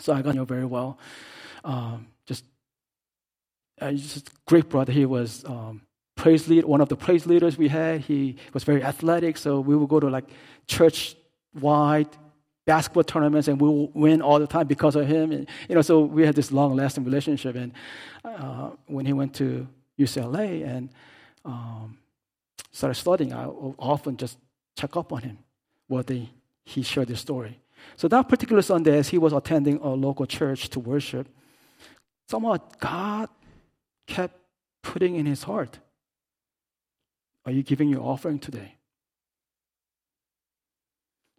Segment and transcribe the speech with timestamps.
[0.00, 0.98] So I got to know very well.
[1.64, 2.44] Um, just,
[3.80, 4.92] just great brother.
[4.92, 5.82] He was um,
[6.16, 8.00] praise lead, one of the praise leaders we had.
[8.00, 10.28] He was very athletic, so we would go to like
[10.66, 11.16] church
[11.60, 12.08] wide
[12.66, 15.32] basketball tournaments and we would win all the time because of him.
[15.32, 17.56] And, you know, so we had this long lasting relationship.
[17.56, 17.72] And
[18.24, 19.66] uh, when he went to
[19.98, 20.90] UCLA and
[21.44, 21.98] um,
[22.70, 24.38] started studying, I often just
[24.76, 25.38] check up on him,
[25.88, 26.30] what they,
[26.64, 27.58] he shared his story.
[27.96, 31.28] So that particular Sunday, as he was attending a local church to worship,
[32.28, 33.28] somehow God
[34.06, 34.36] kept
[34.82, 35.78] putting in his heart,
[37.44, 38.76] Are you giving your offering today?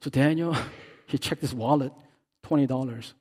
[0.01, 0.55] So Daniel,
[1.07, 1.93] he checked his wallet,
[2.45, 3.13] $20.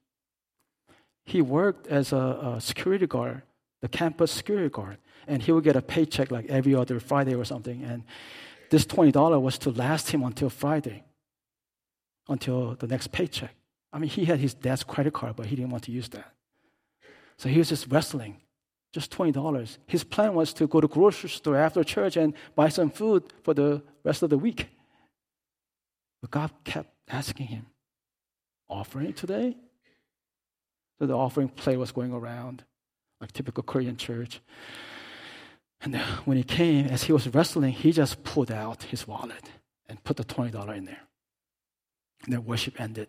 [1.25, 3.43] He worked as a, a security guard,
[3.83, 7.45] the campus security guard, and he would get a paycheck like every other Friday or
[7.45, 7.83] something.
[7.85, 8.05] And
[8.71, 11.05] this $20 was to last him until Friday
[12.31, 13.55] until the next paycheck.
[13.93, 16.33] I mean, he had his dad's credit card, but he didn't want to use that.
[17.39, 18.37] So he was just wrestling,
[18.93, 19.79] just $20.
[19.87, 23.55] His plan was to go to grocery store after church and buy some food for
[23.55, 24.69] the rest of the week.
[26.21, 27.67] But God kept asking him,
[28.69, 29.57] offering today?
[30.99, 32.63] So the offering plate was going around,
[33.21, 34.41] like typical Korean church.
[35.81, 39.51] And when he came, as he was wrestling, he just pulled out his wallet
[39.89, 41.01] and put the $20 in there.
[42.25, 43.09] And their worship ended.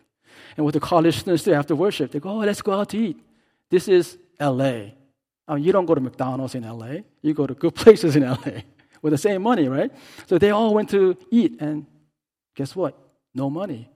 [0.56, 2.98] And what the college students do after worship, they go, oh, let's go out to
[2.98, 3.18] eat.
[3.70, 4.92] This is LA.
[5.48, 7.02] I mean, you don't go to McDonald's in LA.
[7.20, 8.62] You go to good places in LA
[9.02, 9.90] with the same money, right?
[10.26, 11.86] So they all went to eat, and
[12.54, 12.96] guess what?
[13.34, 13.90] No money.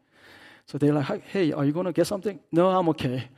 [0.67, 2.41] So they're like, hey, are you going to get something?
[2.51, 3.29] No, I'm okay.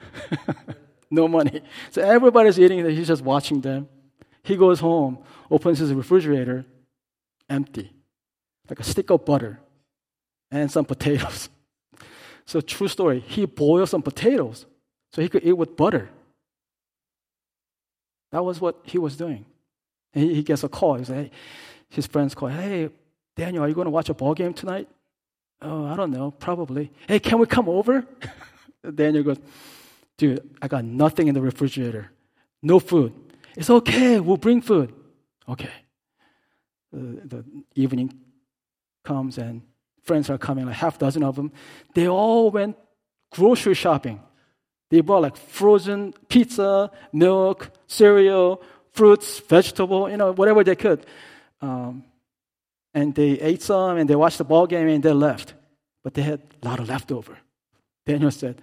[1.11, 1.61] no money.
[1.91, 3.89] So everybody's eating, and he's just watching them.
[4.43, 5.19] He goes home,
[5.51, 6.65] opens his refrigerator,
[7.51, 7.93] empty,
[8.69, 9.61] like a stick of butter
[10.51, 11.51] and some potatoes.
[12.49, 14.65] So, true story, he boiled some potatoes
[15.13, 16.09] so he could eat with butter.
[18.33, 19.45] That was what he was doing.
[20.15, 20.95] And he, he gets a call.
[20.95, 21.31] He said,
[21.91, 22.89] his friends call, Hey,
[23.37, 24.89] Daniel, are you going to watch a ball game tonight?
[25.61, 26.91] Oh, I don't know, probably.
[27.07, 28.07] Hey, can we come over?
[28.95, 29.41] Daniel goes,
[30.17, 32.11] Dude, I got nothing in the refrigerator.
[32.63, 33.13] No food.
[33.59, 34.95] It's okay, we'll bring food.
[35.47, 35.73] Okay.
[36.97, 37.45] Uh, the
[37.75, 38.19] evening
[39.05, 39.61] comes and
[40.05, 41.53] friends are coming, like half dozen of them.
[41.95, 42.77] They all went
[43.31, 44.21] grocery shopping.
[44.91, 51.05] They bought like frozen pizza, milk, cereal, fruits, vegetable, you know, whatever they could.
[51.61, 52.05] Um,
[52.95, 55.55] and they ate some and they watched the ball game and they left.
[56.03, 57.37] But they had a lot of leftover.
[58.07, 58.63] Daniel said,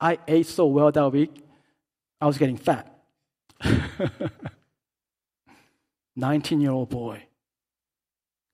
[0.00, 1.32] I ate so well that week,
[2.20, 2.90] I was getting fat.
[6.16, 7.22] 19 year old boy.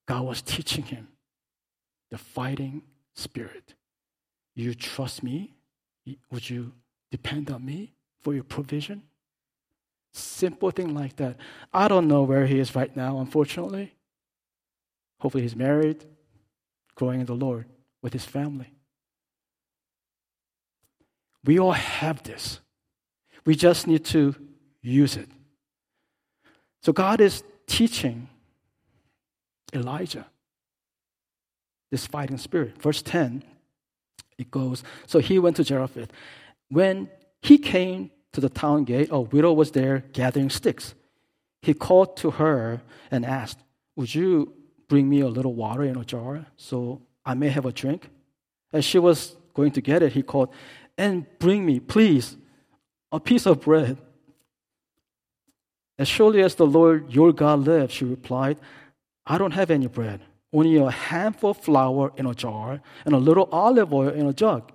[0.06, 1.08] God was teaching him
[2.10, 2.82] the fighting
[3.14, 3.74] spirit.
[4.54, 5.54] You trust me?
[6.30, 6.72] Would you
[7.10, 9.02] depend on me for your provision?
[10.12, 11.36] Simple thing like that.
[11.72, 13.94] I don't know where he is right now, unfortunately.
[15.20, 16.04] Hopefully, he's married,
[16.94, 17.66] growing in the Lord
[18.02, 18.72] with his family.
[21.44, 22.60] We all have this.
[23.44, 24.34] We just need to
[24.82, 25.28] use it.
[26.82, 28.28] So, God is teaching
[29.72, 30.26] Elijah
[31.90, 32.80] this fighting spirit.
[32.80, 33.42] Verse 10,
[34.38, 36.10] it goes So he went to Zarephath.
[36.68, 37.08] When
[37.42, 40.94] he came to the town gate, a widow was there gathering sticks.
[41.62, 42.80] He called to her
[43.10, 43.58] and asked,
[43.96, 44.54] Would you
[44.88, 48.08] bring me a little water in a jar so I may have a drink?
[48.72, 50.54] As she was going to get it, he called,
[50.96, 52.36] And bring me, please,
[53.10, 53.98] a piece of bread.
[55.98, 58.58] As surely as the Lord your God lives, she replied,
[59.26, 60.22] I don't have any bread
[60.52, 64.32] only a handful of flour in a jar and a little olive oil in a
[64.32, 64.72] jug.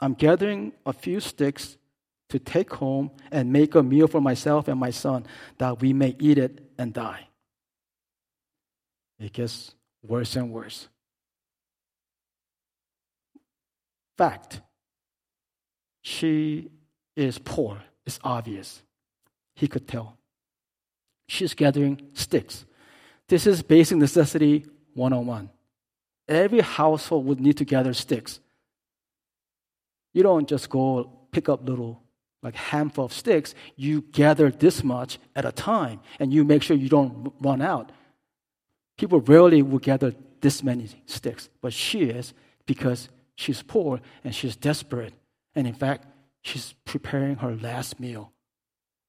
[0.00, 1.76] I'm gathering a few sticks
[2.30, 5.26] to take home and make a meal for myself and my son
[5.58, 7.26] that we may eat it and die.
[9.18, 10.88] It gets worse and worse.
[14.16, 14.60] Fact,
[16.02, 16.70] she
[17.16, 17.82] is poor.
[18.06, 18.82] It's obvious.
[19.54, 20.16] He could tell.
[21.26, 22.64] She's gathering sticks.
[23.28, 25.50] This is basic necessity 101.
[26.28, 28.40] Every household would need to gather sticks.
[30.12, 32.02] You don't just go pick up little
[32.42, 33.54] like handful of sticks.
[33.76, 37.92] You gather this much at a time and you make sure you don't run out.
[38.96, 42.32] People rarely will gather this many sticks, but she is
[42.66, 45.14] because she's poor and she's desperate.
[45.54, 46.06] And in fact,
[46.42, 48.32] she's preparing her last meal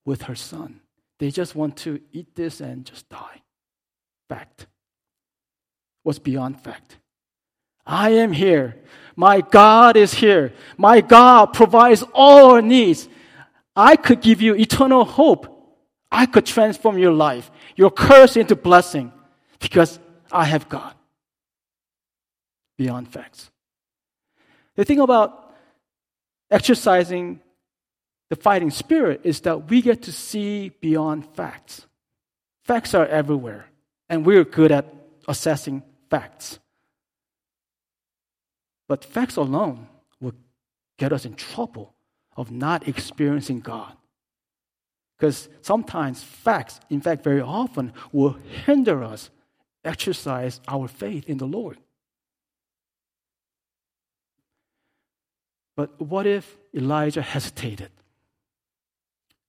[0.05, 0.81] with her son.
[1.19, 3.41] They just want to eat this and just die.
[4.27, 4.67] Fact
[6.03, 6.97] was beyond fact.
[7.85, 8.77] I am here.
[9.15, 10.53] My God is here.
[10.77, 13.09] My God provides all our needs.
[13.75, 15.47] I could give you eternal hope.
[16.11, 19.11] I could transform your life, your curse into blessing
[19.59, 19.99] because
[20.31, 20.93] I have God.
[22.77, 23.49] Beyond facts.
[24.75, 25.53] The thing about
[26.49, 27.39] exercising
[28.29, 31.85] the fighting spirit is that we get to see beyond facts.
[32.63, 33.67] Facts are everywhere,
[34.09, 34.85] and we're good at
[35.27, 36.59] assessing facts.
[38.87, 39.87] But facts alone
[40.19, 40.33] will
[40.97, 41.95] get us in trouble
[42.37, 43.95] of not experiencing God.
[45.17, 49.29] Because sometimes facts, in fact, very often, will hinder us
[49.85, 51.77] exercise our faith in the Lord.
[55.75, 57.91] But what if Elijah hesitated?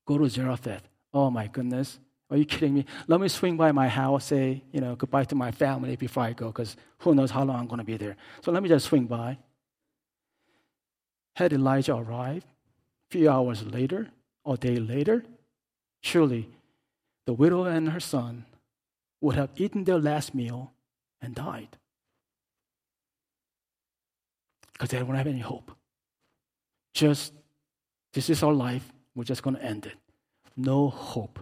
[0.06, 0.88] Go to Zarephath.
[1.12, 1.99] Oh my goodness.
[2.32, 2.87] Are you kidding me?
[3.08, 6.32] Let me swing by my house, say, you know, goodbye to my family before I
[6.32, 8.17] go, because who knows how long I'm going to be there.
[8.43, 9.37] So let me just swing by.
[11.37, 14.08] Had Elijah arrived a few hours later,
[14.44, 15.25] or a day later,
[16.00, 16.49] surely
[17.26, 18.46] the widow and her son
[19.20, 20.73] would have eaten their last meal
[21.20, 21.76] and died.
[24.73, 25.70] Because they don't have any hope.
[26.94, 27.34] Just,
[28.14, 29.99] this is our life, we're just going to end it.
[30.56, 31.38] No hope.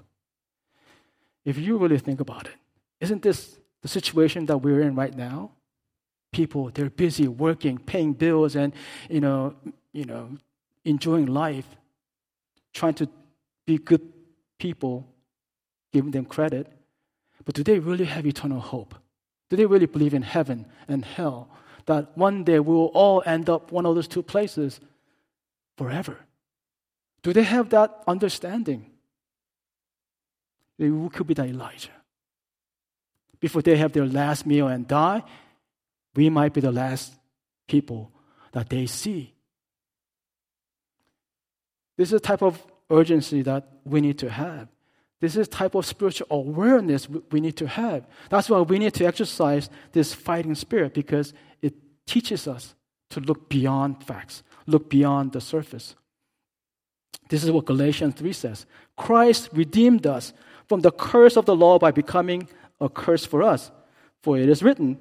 [1.44, 2.56] If you really think about it,
[3.00, 5.52] isn't this the situation that we're in right now?
[6.32, 8.72] People, they're busy working, paying bills, and,
[9.08, 9.54] you know,
[9.92, 10.28] you know,
[10.84, 11.66] enjoying life,
[12.72, 13.08] trying to
[13.66, 14.12] be good
[14.58, 15.08] people,
[15.92, 16.66] giving them credit.
[17.44, 18.94] But do they really have eternal hope?
[19.48, 21.48] Do they really believe in heaven and hell?
[21.86, 24.78] That one day we will all end up one of those two places
[25.76, 26.18] forever?
[27.22, 28.90] Do they have that understanding?
[30.80, 31.90] They could be the Elijah.
[33.38, 35.22] Before they have their last meal and die,
[36.16, 37.12] we might be the last
[37.68, 38.10] people
[38.52, 39.34] that they see.
[41.98, 44.68] This is a type of urgency that we need to have.
[45.20, 48.06] This is type of spiritual awareness we need to have.
[48.30, 51.74] That's why we need to exercise this fighting spirit because it
[52.06, 52.74] teaches us
[53.10, 55.94] to look beyond facts, look beyond the surface.
[57.28, 58.64] This is what Galatians 3 says.
[58.96, 60.32] Christ redeemed us
[60.70, 62.48] from the curse of the law by becoming
[62.80, 63.72] a curse for us.
[64.22, 65.00] For it is written,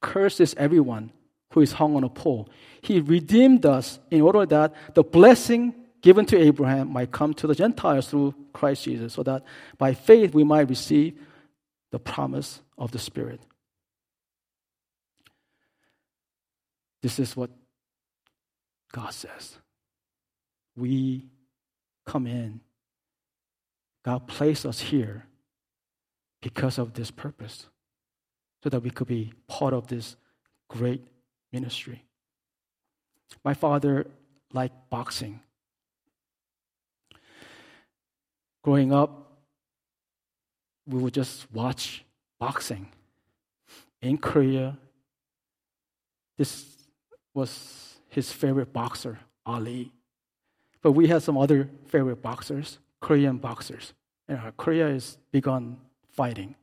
[0.00, 1.12] Cursed is everyone
[1.52, 2.48] who is hung on a pole.
[2.80, 7.54] He redeemed us in order that the blessing given to Abraham might come to the
[7.54, 9.44] Gentiles through Christ Jesus, so that
[9.78, 11.16] by faith we might receive
[11.92, 13.40] the promise of the Spirit.
[17.02, 17.50] This is what
[18.90, 19.58] God says.
[20.74, 21.28] We
[22.04, 22.62] come in.
[24.04, 25.26] God placed us here
[26.40, 27.66] because of this purpose,
[28.62, 30.16] so that we could be part of this
[30.68, 31.06] great
[31.52, 32.04] ministry.
[33.44, 34.06] My father
[34.52, 35.40] liked boxing.
[38.64, 39.32] Growing up,
[40.86, 42.04] we would just watch
[42.38, 42.88] boxing.
[44.00, 44.76] In Korea,
[46.36, 46.66] this
[47.34, 49.92] was his favorite boxer, Ali.
[50.82, 53.92] But we had some other favorite boxers, Korean boxers.
[54.28, 55.76] Know, Korea is big on
[56.12, 56.54] fighting.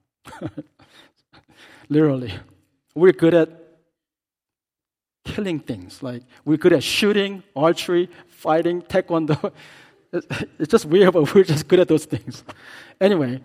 [1.89, 2.33] Literally.
[2.95, 3.50] We're good at
[5.25, 6.01] killing things.
[6.01, 9.51] Like we're good at shooting, archery, fighting, taekwondo.
[10.12, 12.44] It's just weird, but we're just good at those things.
[12.99, 13.42] Anyway,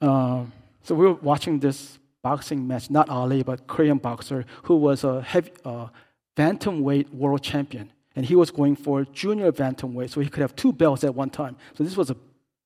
[0.00, 0.44] uh,
[0.82, 5.20] so we were watching this boxing match, not Ali, but Korean boxer who was a
[5.20, 5.88] heavy, uh,
[6.38, 7.92] bantamweight world champion.
[8.16, 11.30] And he was going for junior bantamweight, so he could have two belts at one
[11.30, 11.56] time.
[11.74, 12.16] So this was a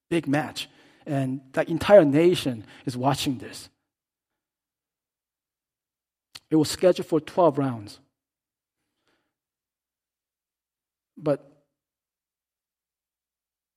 [0.08, 0.68] big match.
[1.06, 3.68] And the entire nation is watching this.
[6.50, 8.00] It was scheduled for 12 rounds.
[11.16, 11.50] But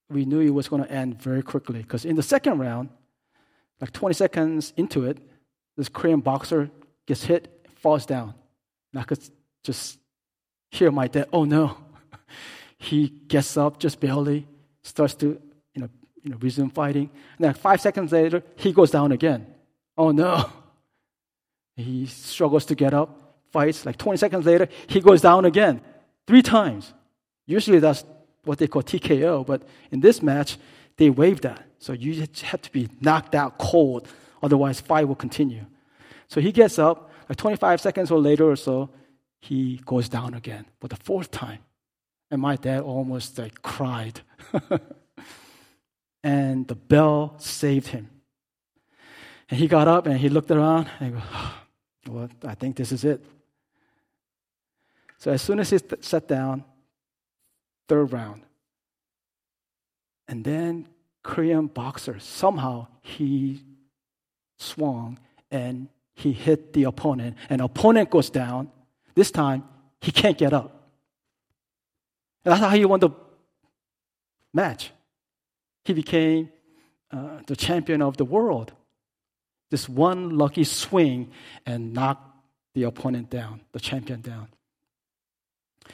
[0.09, 2.89] we knew it was going to end very quickly because in the second round,
[3.81, 5.17] like 20 seconds into it,
[5.75, 6.71] this Korean boxer
[7.05, 8.33] gets hit, falls down.
[8.93, 9.19] And I could
[9.63, 9.99] just
[10.69, 11.77] hear my dad, oh no.
[12.77, 14.47] he gets up just barely,
[14.83, 15.39] starts to
[15.73, 15.89] you know,
[16.23, 17.09] you know, resume fighting.
[17.37, 19.47] And then five seconds later, he goes down again.
[19.97, 20.49] Oh no.
[21.79, 23.85] He struggles to get up, fights.
[23.85, 25.79] Like 20 seconds later, he goes down again.
[26.25, 26.91] Three times.
[27.45, 28.03] Usually that's
[28.43, 30.57] what they call TKO, but in this match,
[30.97, 31.63] they waive that.
[31.79, 34.07] So you just have to be knocked out cold,
[34.41, 35.65] otherwise fight will continue.
[36.27, 38.89] So he gets up, like 25 seconds or later or so,
[39.39, 41.59] he goes down again for the fourth time.
[42.29, 44.21] And my dad almost like cried.
[46.23, 48.09] and the bell saved him.
[49.49, 51.23] And he got up and he looked around and goes,
[52.07, 53.23] Well, I think this is it.
[55.17, 56.63] So as soon as he sat down,
[57.89, 58.43] third round,
[60.27, 60.87] and then
[61.23, 63.61] Korean boxer somehow he
[64.57, 65.19] swung
[65.51, 68.71] and he hit the opponent, and opponent goes down.
[69.17, 69.63] This time
[69.99, 70.91] he can't get up.
[72.45, 73.09] And that's how he won the
[74.53, 74.91] match.
[75.85, 76.51] He became
[77.09, 78.73] uh, the champion of the world.
[79.71, 81.31] This one lucky swing
[81.65, 82.29] and knocked
[82.75, 84.49] the opponent down, the champion down.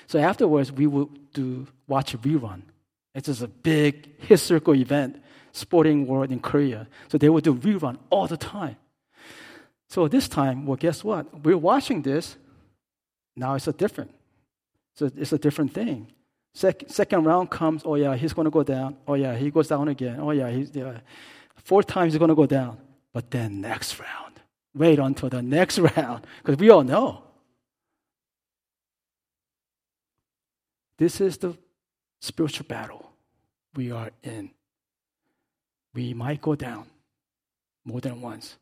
[0.07, 2.63] So afterwards, we would do watch a rerun.
[3.15, 6.89] It's just a big historical event, sporting world in Korea.
[7.07, 8.75] So they would do rerun all the time.
[9.89, 11.45] So this time, well, guess what?
[11.45, 12.35] We're watching this.
[13.35, 14.11] Now it's a different.
[14.95, 16.07] So it's a different thing.
[16.53, 17.81] Sec- second round comes.
[17.85, 18.95] Oh yeah, he's going to go down.
[19.07, 20.19] Oh yeah, he goes down again.
[20.19, 20.99] Oh yeah, he's yeah.
[21.55, 22.77] Fourth time he's going to go down.
[23.11, 24.39] But then next round,
[24.75, 27.23] wait until the next round because we all know
[30.97, 31.57] This is the
[32.21, 33.11] spiritual battle
[33.75, 34.51] we are in.
[35.93, 36.85] We might go down
[37.85, 38.55] more than once,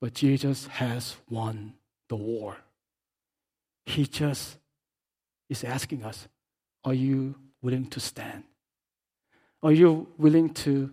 [0.00, 1.74] but Jesus has won
[2.08, 2.56] the war.
[3.90, 4.56] He just
[5.48, 6.28] is asking us
[6.84, 8.44] Are you willing to stand?
[9.62, 10.90] Are you willing to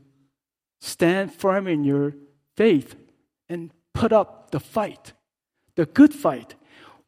[0.81, 2.13] stand firm in your
[2.55, 2.95] faith
[3.47, 5.13] and put up the fight,
[5.75, 6.55] the good fight?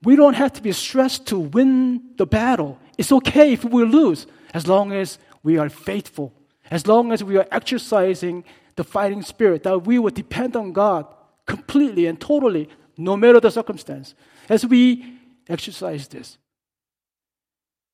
[0.02, 2.80] We don't have to be stressed to win the battle.
[2.98, 6.34] It's okay if we lose, as long as we are faithful,
[6.72, 8.46] as long as we are exercising
[8.78, 11.06] the fighting spirit, that we will depend on God
[11.46, 14.16] completely and totally, no matter the circumstance.
[14.48, 15.19] As we
[15.50, 16.38] exercise this,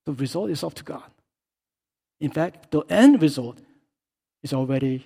[0.06, 1.10] the result is up to God.
[2.20, 3.60] In fact, the end result
[4.44, 5.06] is already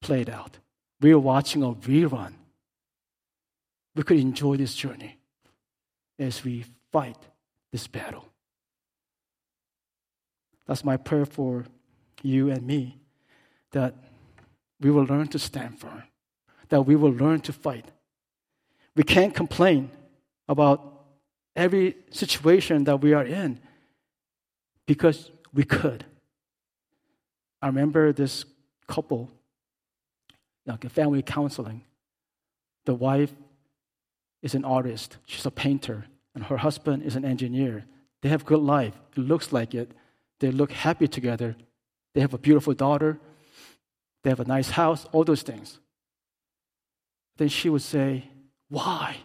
[0.00, 0.58] played out.
[1.00, 2.32] We are watching a rerun.
[3.94, 5.18] We could enjoy this journey
[6.18, 7.18] as we fight
[7.72, 8.24] this battle.
[10.66, 11.64] That's my prayer for
[12.22, 12.98] you and me
[13.72, 13.94] that
[14.80, 16.02] we will learn to stand firm,
[16.68, 17.86] that we will learn to fight.
[18.94, 19.90] We can't complain
[20.48, 20.97] about
[21.58, 23.58] every situation that we are in
[24.86, 26.06] because we could.
[27.60, 28.44] I remember this
[28.86, 29.28] couple,
[30.64, 31.82] like a family counseling.
[32.86, 33.32] The wife
[34.40, 37.84] is an artist, she's a painter, and her husband is an engineer.
[38.22, 38.94] They have good life.
[39.16, 39.90] It looks like it.
[40.38, 41.56] They look happy together.
[42.14, 43.18] They have a beautiful daughter.
[44.22, 45.80] They have a nice house, all those things.
[47.36, 48.24] Then she would say,
[48.68, 49.16] Why?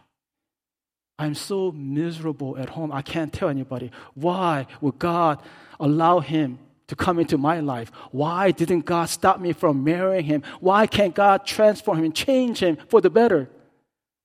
[1.23, 2.91] I'm so miserable at home.
[2.91, 3.91] I can't tell anybody.
[4.13, 5.41] Why would God
[5.79, 7.91] allow him to come into my life?
[8.11, 10.43] Why didn't God stop me from marrying him?
[10.59, 13.49] Why can't God transform him and change him for the better?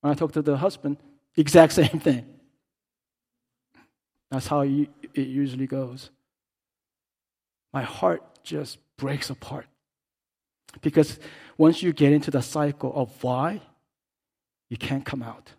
[0.01, 0.97] When I talk to the husband,
[1.37, 2.25] exact same thing.
[4.29, 6.09] That's how it usually goes.
[7.71, 9.67] My heart just breaks apart.
[10.81, 11.17] Because
[11.57, 13.61] once you get into the cycle of why,
[14.69, 15.53] you can't come out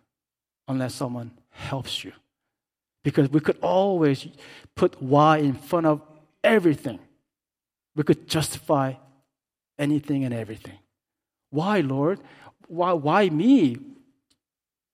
[0.71, 2.13] unless someone helps you.
[3.03, 4.27] Because we could always
[4.75, 6.01] put why in front of
[6.43, 6.99] everything.
[7.95, 8.93] We could justify
[9.77, 10.79] anything and everything.
[11.49, 12.19] Why, Lord?
[12.67, 13.77] Why, why me?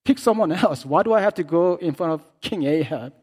[0.04, 0.86] Pick someone else.
[0.86, 3.14] Why do I have to go in front of King Ahab?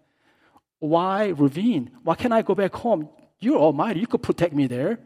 [0.79, 1.91] Why Ravine?
[2.03, 3.09] Why can't I go back home?
[3.41, 4.01] You're almighty.
[4.01, 4.99] You could protect me there.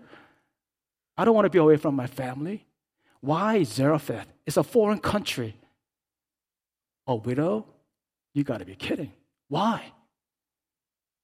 [1.16, 2.66] I don't want to be away from my family.
[3.20, 4.26] Why Zarephath?
[4.44, 5.56] It's a foreign country.
[7.08, 7.66] A widow?
[8.34, 9.12] You got to be kidding.
[9.48, 9.92] Why?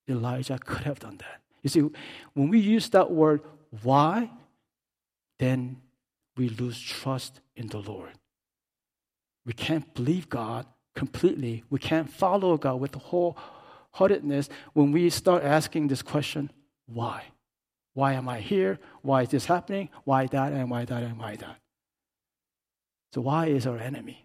[0.09, 1.41] Elijah could have done that.
[1.63, 1.81] You see,
[2.35, 3.43] when we use that word,
[3.83, 4.31] why,
[5.39, 5.81] then
[6.37, 8.11] we lose trust in the Lord.
[9.47, 11.65] We can't believe God completely.
[11.71, 16.51] We can't follow God with wholeheartedness when we start asking this question
[16.87, 17.25] why?
[17.95, 18.79] Why am I here?
[19.03, 19.89] Why is this happening?
[20.05, 21.57] Why that and why that and why that?
[23.15, 24.24] So, why is our enemy?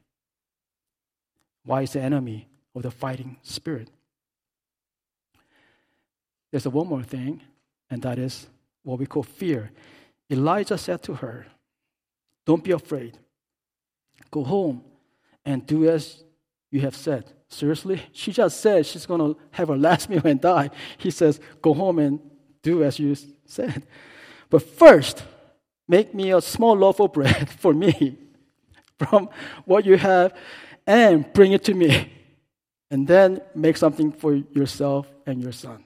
[1.65, 3.89] Why is the enemy of the fighting spirit?
[6.51, 7.41] There's a one more thing,
[7.89, 8.47] and that is
[8.83, 9.71] what we call fear.
[10.29, 11.45] Elijah said to her,
[12.45, 13.17] Don't be afraid.
[14.31, 14.83] Go home
[15.45, 16.23] and do as
[16.71, 17.31] you have said.
[17.47, 18.01] Seriously?
[18.11, 20.69] She just said she's going to have her last meal and die.
[20.97, 22.19] He says, Go home and
[22.61, 23.83] do as you said.
[24.49, 25.23] But first,
[25.87, 28.17] make me a small loaf of bread for me
[28.99, 29.29] from
[29.65, 30.33] what you have
[30.89, 32.11] and bring it to me.
[32.91, 35.85] And then make something for yourself and your son.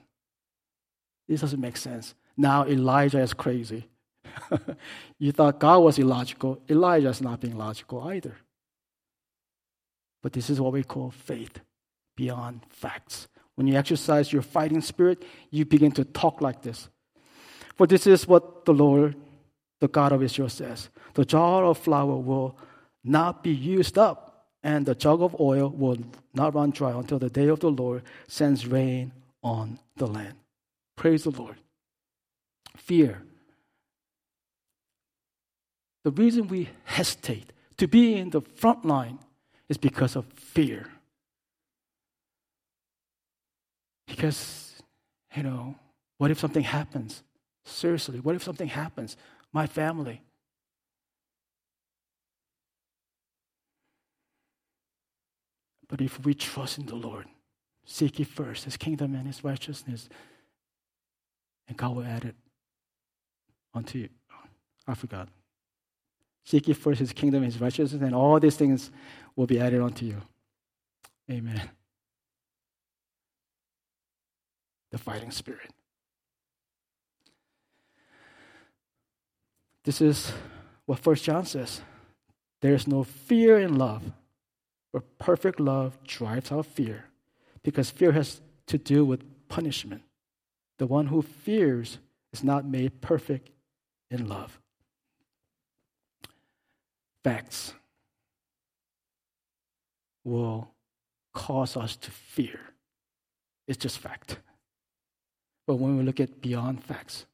[1.28, 2.14] This doesn't make sense.
[2.36, 3.86] Now Elijah is crazy.
[5.18, 6.62] you thought God was illogical.
[6.68, 8.34] Elijah is not being logical either.
[10.22, 11.60] But this is what we call faith
[12.16, 13.28] beyond facts.
[13.56, 16.88] When you exercise your fighting spirit, you begin to talk like this.
[17.76, 19.16] For this is what the Lord,
[19.80, 22.56] the God of Israel, says The jar of flour will
[23.04, 24.23] not be used up,
[24.64, 25.98] and the jug of oil will
[26.32, 30.34] not run dry until the day of the Lord sends rain on the land.
[30.96, 31.56] Praise the Lord.
[32.76, 33.22] Fear.
[36.02, 39.18] The reason we hesitate to be in the front line
[39.68, 40.86] is because of fear.
[44.06, 44.72] Because,
[45.36, 45.74] you know,
[46.16, 47.22] what if something happens?
[47.66, 49.16] Seriously, what if something happens?
[49.52, 50.22] My family.
[55.94, 57.26] But if we trust in the Lord,
[57.84, 60.08] seek ye first his kingdom and his righteousness,
[61.68, 62.34] and God will add it
[63.72, 64.08] unto you.
[64.88, 65.28] I forgot.
[66.42, 68.90] Seek ye first his kingdom and his righteousness, and all these things
[69.36, 70.20] will be added unto you.
[71.30, 71.62] Amen.
[74.90, 75.70] The fighting spirit.
[79.84, 80.32] This is
[80.86, 81.82] what First John says.
[82.62, 84.02] There is no fear in love,
[84.94, 87.06] but perfect love drives out fear,
[87.64, 90.02] because fear has to do with punishment.
[90.78, 91.98] The one who fears
[92.32, 93.50] is not made perfect
[94.08, 94.60] in love.
[97.24, 97.74] Facts
[100.22, 100.70] will
[101.32, 102.60] cause us to fear.
[103.66, 104.38] It's just fact.
[105.66, 107.26] But when we look at beyond facts,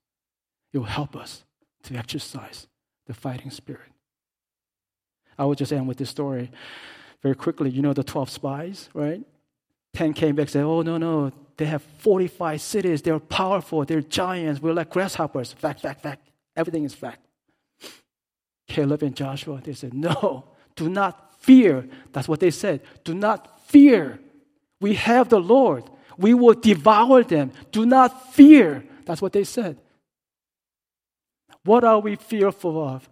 [0.72, 1.44] it will help us
[1.82, 2.68] to exercise
[3.06, 3.92] the fighting spirit.
[5.38, 6.50] I will just end with this story
[7.22, 7.70] very quickly.
[7.70, 9.22] You know the 12 spies, right?
[9.94, 13.02] 10 came back and said, Oh, no, no, they have 45 cities.
[13.02, 13.84] They're powerful.
[13.84, 14.62] They're giants.
[14.62, 15.52] We're like grasshoppers.
[15.52, 16.28] Fact, fact, fact.
[16.56, 17.20] Everything is fact.
[18.66, 20.44] Caleb and Joshua, they said, No,
[20.76, 21.88] do not fear.
[22.12, 22.80] That's what they said.
[23.04, 24.20] Do not fear.
[24.80, 25.84] We have the Lord.
[26.16, 27.52] We will devour them.
[27.72, 28.84] Do not fear.
[29.04, 29.78] That's what they said.
[31.64, 33.08] What are we fearful of?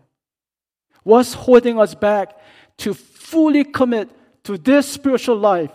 [1.03, 2.39] What's holding us back
[2.79, 2.95] to
[3.31, 4.11] fully commit
[4.45, 5.71] to this spiritual life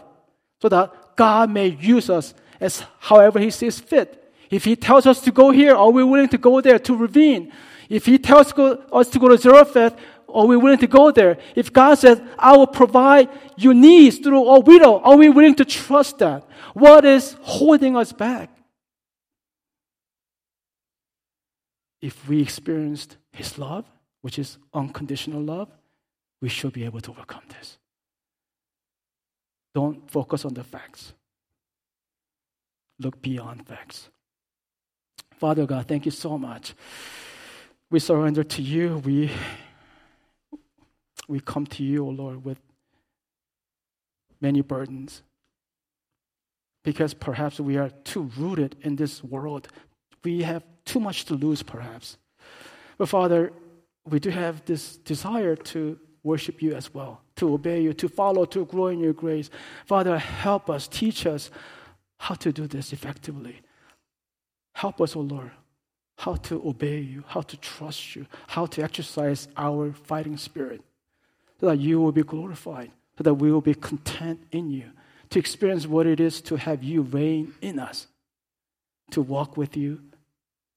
[0.62, 4.20] so that God may use us as however He sees fit?
[4.50, 7.52] If He tells us to go here, are we willing to go there to ravine?
[7.90, 9.96] If He tells us to go to Zarephath,
[10.28, 11.38] are we willing to go there?
[11.56, 15.66] If God says, I will provide your needs through a widow, are we willing to
[15.66, 16.48] trust that?
[16.74, 18.50] What is holding us back?
[22.04, 23.86] if we experienced His love,
[24.22, 25.70] which is unconditional love,
[26.44, 27.78] we should be able to overcome this.
[29.74, 31.14] Don't focus on the facts.
[33.00, 34.10] Look beyond facts.
[35.38, 36.76] Father God, thank you so much.
[37.90, 38.98] We surrender to you.
[39.06, 39.32] We,
[41.30, 42.60] we come to you, O oh Lord, with
[44.42, 45.22] many burdens.
[46.84, 49.70] Because perhaps we are too rooted in this world.
[50.26, 52.18] We have too much to lose, perhaps.
[52.98, 53.54] But Father,
[54.06, 58.46] we do have this desire to worship you as well, to obey you, to follow,
[58.46, 59.50] to grow in your grace.
[59.86, 61.52] Father, help us, teach us
[62.18, 63.60] how to do this effectively.
[64.74, 65.52] Help us, O oh Lord,
[66.18, 70.82] how to obey you, how to trust you, how to exercise our fighting spirit,
[71.60, 74.90] so that you will be glorified, so that we will be content in you,
[75.30, 78.08] to experience what it is to have you reign in us,
[79.12, 80.02] to walk with you,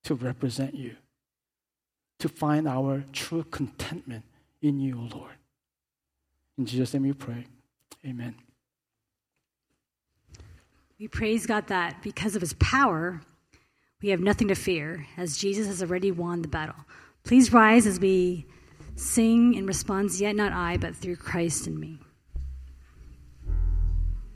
[0.03, 0.97] to represent you,
[2.19, 4.25] to find our true contentment
[4.63, 5.35] in you, O Lord.
[6.59, 7.47] In Jesus' name we pray.
[8.05, 8.35] Amen.
[10.99, 13.21] We praise God that because of his power,
[14.03, 16.77] we have nothing to fear, as Jesus has already won the battle.
[17.23, 18.47] Please rise as we
[18.95, 21.99] sing in response, Yet not I, but through Christ in me.